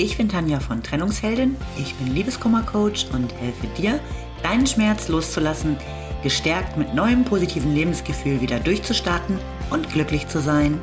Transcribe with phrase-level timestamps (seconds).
[0.00, 3.98] Ich bin Tanja von Trennungsheldin, ich bin Liebeskummercoach und helfe dir,
[4.44, 5.76] deinen Schmerz loszulassen,
[6.22, 10.80] gestärkt mit neuem positiven Lebensgefühl wieder durchzustarten und glücklich zu sein.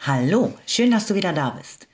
[0.00, 1.88] Hallo, schön, dass du wieder da bist.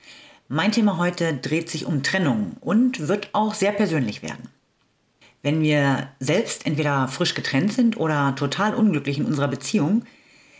[0.47, 4.47] Mein Thema heute dreht sich um Trennung und wird auch sehr persönlich werden.
[5.43, 10.05] Wenn wir selbst entweder frisch getrennt sind oder total unglücklich in unserer Beziehung,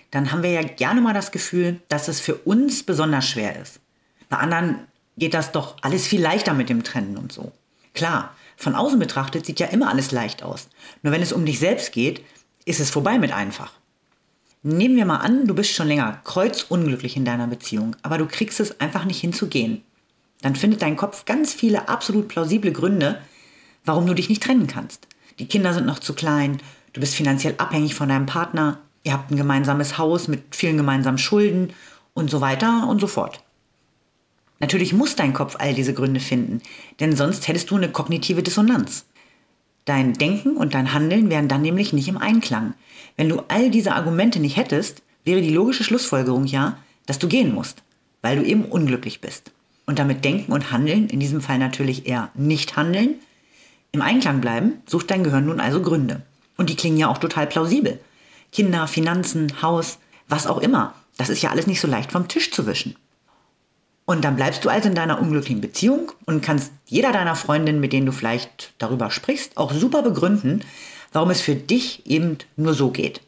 [0.10, 3.80] dann haben wir ja gerne mal das Gefühl, dass es für uns besonders schwer ist.
[4.30, 4.80] Bei anderen
[5.18, 7.52] geht das doch alles viel leichter mit dem Trennen und so.
[7.94, 10.68] Klar, von außen betrachtet sieht ja immer alles leicht aus.
[11.04, 12.24] Nur wenn es um dich selbst geht,
[12.66, 13.74] ist es vorbei mit einfach.
[14.64, 18.60] Nehmen wir mal an, du bist schon länger kreuzunglücklich in deiner Beziehung, aber du kriegst
[18.60, 19.84] es einfach nicht hinzugehen.
[20.42, 23.22] Dann findet dein Kopf ganz viele absolut plausible Gründe,
[23.86, 25.08] warum du dich nicht trennen kannst.
[25.40, 26.60] Die Kinder sind noch zu klein,
[26.94, 31.18] du bist finanziell abhängig von deinem Partner, ihr habt ein gemeinsames Haus mit vielen gemeinsamen
[31.18, 31.74] Schulden
[32.14, 33.44] und so weiter und so fort.
[34.60, 36.62] Natürlich muss dein Kopf all diese Gründe finden,
[37.00, 39.06] denn sonst hättest du eine kognitive Dissonanz.
[39.86, 42.76] Dein Denken und dein Handeln wären dann nämlich nicht im Einklang.
[43.18, 47.54] Wenn du all diese Argumente nicht hättest, wäre die logische Schlussfolgerung ja, dass du gehen
[47.54, 47.82] musst,
[48.22, 49.52] weil du eben unglücklich bist.
[49.88, 53.16] Und damit Denken und Handeln, in diesem Fall natürlich eher nicht handeln,
[53.92, 56.22] im Einklang bleiben, sucht dein Gehirn nun also Gründe.
[56.58, 58.00] Und die klingen ja auch total plausibel.
[58.52, 59.98] Kinder, Finanzen, Haus,
[60.28, 60.94] was auch immer.
[61.18, 62.96] Das ist ja alles nicht so leicht vom Tisch zu wischen.
[64.06, 67.94] Und dann bleibst du also in deiner unglücklichen Beziehung und kannst jeder deiner Freundinnen, mit
[67.94, 70.64] denen du vielleicht darüber sprichst, auch super begründen,
[71.14, 73.22] warum es für dich eben nur so geht.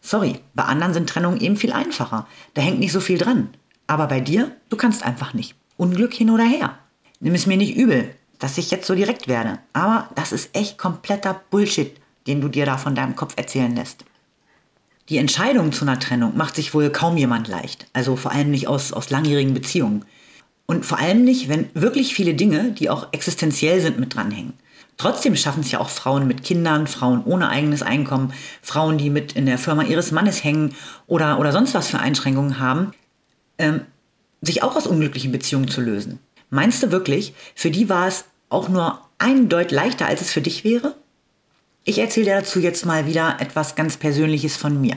[0.00, 2.26] Sorry, bei anderen sind Trennungen eben viel einfacher.
[2.54, 3.50] Da hängt nicht so viel dran.
[3.88, 5.54] Aber bei dir, du kannst einfach nicht.
[5.76, 6.78] Unglück hin oder her.
[7.20, 9.58] Nimm es mir nicht übel dass ich jetzt so direkt werde.
[9.72, 11.94] Aber das ist echt kompletter Bullshit,
[12.26, 14.04] den du dir da von deinem Kopf erzählen lässt.
[15.08, 17.86] Die Entscheidung zu einer Trennung macht sich wohl kaum jemand leicht.
[17.92, 20.04] Also vor allem nicht aus, aus langjährigen Beziehungen.
[20.66, 24.54] Und vor allem nicht, wenn wirklich viele Dinge, die auch existenziell sind, mit dranhängen.
[24.96, 29.32] Trotzdem schaffen es ja auch Frauen mit Kindern, Frauen ohne eigenes Einkommen, Frauen, die mit
[29.32, 30.74] in der Firma ihres Mannes hängen
[31.06, 32.92] oder, oder sonst was für Einschränkungen haben,
[33.58, 33.82] ähm,
[34.40, 36.18] sich auch aus unglücklichen Beziehungen zu lösen.
[36.50, 40.40] Meinst du wirklich, für die war es auch nur ein Deut leichter, als es für
[40.40, 40.94] dich wäre?
[41.84, 44.96] Ich erzähle dir dazu jetzt mal wieder etwas ganz Persönliches von mir.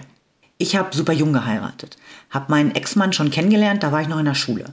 [0.57, 1.97] Ich habe super jung geheiratet,
[2.29, 4.65] habe meinen Ex-Mann schon kennengelernt, da war ich noch in der Schule.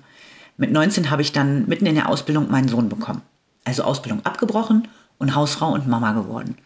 [0.56, 3.22] Mit 19 habe ich dann mitten in der Ausbildung meinen Sohn bekommen.
[3.64, 4.88] Also Ausbildung abgebrochen
[5.18, 6.56] und Hausfrau und Mama geworden.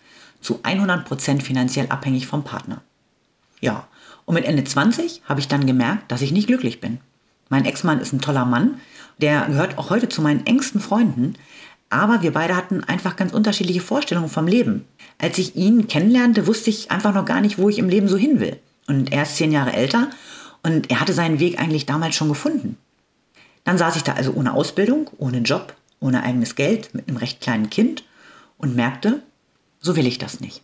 [0.40, 2.80] Zu 100% finanziell abhängig vom Partner.
[3.60, 3.88] Ja,
[4.24, 7.00] und mit Ende 20 habe ich dann gemerkt, dass ich nicht glücklich bin.
[7.48, 8.80] Mein Ex-Mann ist ein toller Mann,
[9.18, 11.34] der gehört auch heute zu meinen engsten Freunden.
[11.90, 14.84] Aber wir beide hatten einfach ganz unterschiedliche Vorstellungen vom Leben.
[15.18, 18.16] Als ich ihn kennenlernte, wusste ich einfach noch gar nicht, wo ich im Leben so
[18.16, 18.58] hin will.
[18.86, 20.08] Und er ist zehn Jahre älter
[20.62, 22.78] und er hatte seinen Weg eigentlich damals schon gefunden.
[23.64, 27.40] Dann saß ich da also ohne Ausbildung, ohne Job, ohne eigenes Geld, mit einem recht
[27.40, 28.04] kleinen Kind
[28.56, 29.22] und merkte,
[29.80, 30.62] so will ich das nicht.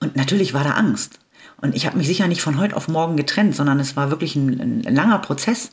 [0.00, 1.20] Und natürlich war da Angst.
[1.60, 4.34] Und ich habe mich sicher nicht von heute auf morgen getrennt, sondern es war wirklich
[4.34, 5.70] ein, ein langer Prozess.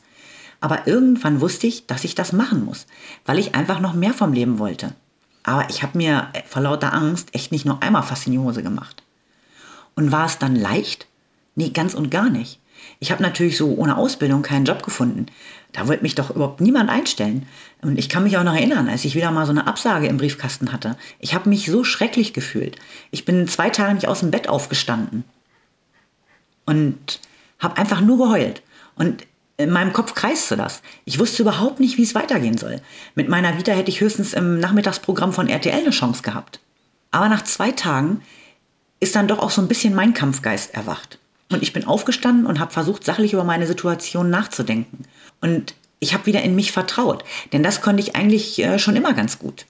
[0.60, 2.86] Aber irgendwann wusste ich, dass ich das machen muss,
[3.24, 4.94] weil ich einfach noch mehr vom Leben wollte.
[5.42, 8.62] Aber ich habe mir vor lauter Angst echt nicht nur einmal fast in die Hose
[8.62, 9.02] gemacht.
[9.94, 11.06] Und war es dann leicht?
[11.54, 12.60] Nee, ganz und gar nicht.
[12.98, 15.26] Ich habe natürlich so ohne Ausbildung keinen Job gefunden.
[15.72, 17.46] Da wollte mich doch überhaupt niemand einstellen.
[17.82, 20.16] Und ich kann mich auch noch erinnern, als ich wieder mal so eine Absage im
[20.16, 20.96] Briefkasten hatte.
[21.18, 22.76] Ich habe mich so schrecklich gefühlt.
[23.10, 25.24] Ich bin zwei Tage nicht aus dem Bett aufgestanden.
[26.66, 27.20] Und
[27.58, 28.62] habe einfach nur geheult.
[28.96, 29.24] Und
[29.62, 30.82] in meinem Kopf kreiste das.
[31.04, 32.80] Ich wusste überhaupt nicht, wie es weitergehen soll.
[33.14, 36.60] Mit meiner Vita hätte ich höchstens im Nachmittagsprogramm von RTL eine Chance gehabt.
[37.10, 38.22] Aber nach zwei Tagen
[39.00, 41.18] ist dann doch auch so ein bisschen mein Kampfgeist erwacht.
[41.50, 45.04] Und ich bin aufgestanden und habe versucht, sachlich über meine Situation nachzudenken.
[45.40, 49.12] Und ich habe wieder in mich vertraut, denn das konnte ich eigentlich äh, schon immer
[49.12, 49.66] ganz gut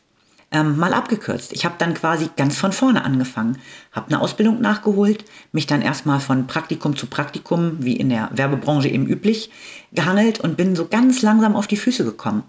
[0.53, 1.53] ähm, mal abgekürzt.
[1.53, 3.59] Ich habe dann quasi ganz von vorne angefangen,
[3.93, 8.89] habe eine Ausbildung nachgeholt, mich dann erstmal von Praktikum zu Praktikum, wie in der Werbebranche
[8.89, 9.51] eben üblich,
[9.93, 12.43] gehangelt und bin so ganz langsam auf die Füße gekommen.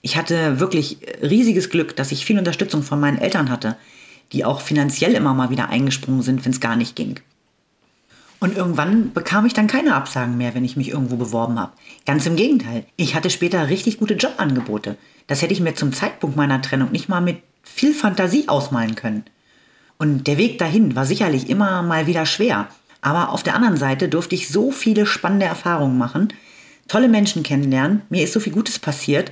[0.00, 3.76] Ich hatte wirklich riesiges Glück, dass ich viel Unterstützung von meinen Eltern hatte,
[4.32, 7.18] die auch finanziell immer mal wieder eingesprungen sind, wenn es gar nicht ging.
[8.40, 11.72] Und irgendwann bekam ich dann keine Absagen mehr, wenn ich mich irgendwo beworben habe.
[12.06, 12.84] Ganz im Gegenteil.
[12.96, 14.96] Ich hatte später richtig gute Jobangebote.
[15.26, 19.24] Das hätte ich mir zum Zeitpunkt meiner Trennung nicht mal mit viel Fantasie ausmalen können.
[19.98, 22.68] Und der Weg dahin war sicherlich immer mal wieder schwer.
[23.00, 26.32] Aber auf der anderen Seite durfte ich so viele spannende Erfahrungen machen,
[26.88, 29.30] tolle Menschen kennenlernen, mir ist so viel Gutes passiert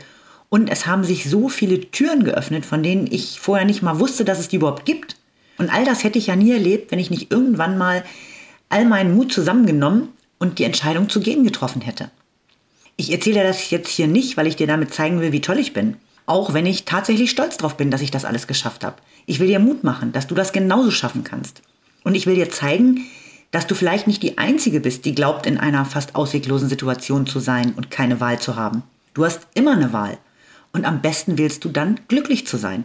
[0.48, 4.24] Und es haben sich so viele Türen geöffnet, von denen ich vorher nicht mal wusste,
[4.24, 5.16] dass es die überhaupt gibt.
[5.58, 8.04] Und all das hätte ich ja nie erlebt, wenn ich nicht irgendwann mal
[8.68, 10.08] all meinen Mut zusammengenommen
[10.38, 12.10] und die Entscheidung zu gehen getroffen hätte.
[12.96, 15.72] Ich erzähle das jetzt hier nicht, weil ich dir damit zeigen will, wie toll ich
[15.72, 15.96] bin.
[16.24, 18.96] Auch wenn ich tatsächlich stolz drauf bin, dass ich das alles geschafft habe.
[19.26, 21.62] Ich will dir Mut machen, dass du das genauso schaffen kannst.
[22.04, 23.06] Und ich will dir zeigen,
[23.50, 27.38] dass du vielleicht nicht die Einzige bist, die glaubt, in einer fast ausweglosen Situation zu
[27.38, 28.82] sein und keine Wahl zu haben.
[29.14, 30.18] Du hast immer eine Wahl.
[30.72, 32.84] Und am besten willst du dann glücklich zu sein.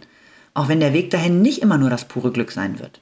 [0.54, 3.00] Auch wenn der Weg dahin nicht immer nur das pure Glück sein wird.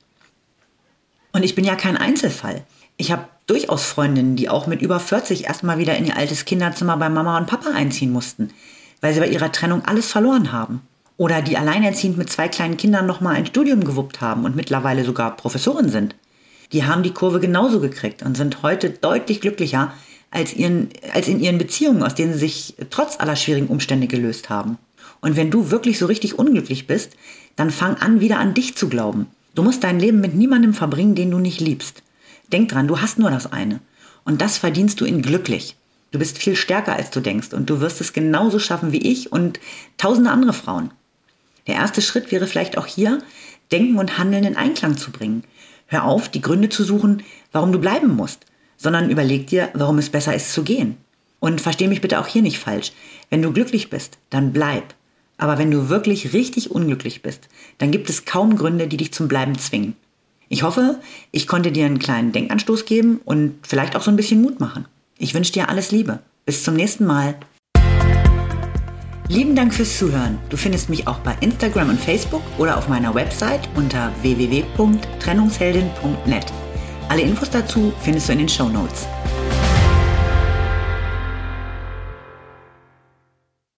[1.32, 2.62] Und ich bin ja kein Einzelfall.
[2.96, 6.96] Ich habe durchaus Freundinnen, die auch mit über 40 erstmal wieder in ihr altes Kinderzimmer
[6.96, 8.50] bei Mama und Papa einziehen mussten,
[9.00, 10.82] weil sie bei ihrer Trennung alles verloren haben.
[11.16, 15.36] Oder die alleinerziehend mit zwei kleinen Kindern nochmal ein Studium gewuppt haben und mittlerweile sogar
[15.36, 16.14] Professorin sind.
[16.72, 19.92] Die haben die Kurve genauso gekriegt und sind heute deutlich glücklicher
[20.30, 24.48] als, ihren, als in ihren Beziehungen, aus denen sie sich trotz aller schwierigen Umstände gelöst
[24.48, 24.78] haben.
[25.20, 27.12] Und wenn du wirklich so richtig unglücklich bist,
[27.56, 29.26] dann fang an, wieder an dich zu glauben.
[29.54, 32.02] Du musst dein Leben mit niemandem verbringen, den du nicht liebst.
[32.52, 33.80] Denk dran, du hast nur das eine.
[34.24, 35.76] Und das verdienst du in glücklich.
[36.12, 37.52] Du bist viel stärker, als du denkst.
[37.52, 39.60] Und du wirst es genauso schaffen wie ich und
[39.96, 40.90] tausende andere Frauen.
[41.66, 43.22] Der erste Schritt wäre vielleicht auch hier,
[43.72, 45.44] Denken und Handeln in Einklang zu bringen.
[45.86, 47.22] Hör auf, die Gründe zu suchen,
[47.52, 48.46] warum du bleiben musst,
[48.76, 50.96] sondern überleg dir, warum es besser ist zu gehen.
[51.38, 52.92] Und versteh mich bitte auch hier nicht falsch.
[53.30, 54.94] Wenn du glücklich bist, dann bleib.
[55.40, 57.48] Aber wenn du wirklich richtig unglücklich bist,
[57.78, 59.96] dann gibt es kaum Gründe, die dich zum Bleiben zwingen.
[60.50, 61.00] Ich hoffe,
[61.32, 64.84] ich konnte dir einen kleinen Denkanstoß geben und vielleicht auch so ein bisschen Mut machen.
[65.16, 66.18] Ich wünsche dir alles Liebe.
[66.44, 67.36] Bis zum nächsten Mal.
[69.28, 70.36] Lieben Dank fürs Zuhören.
[70.50, 76.52] Du findest mich auch bei Instagram und Facebook oder auf meiner Website unter www.trennungsheldin.net.
[77.08, 79.06] Alle Infos dazu findest du in den Show Notes.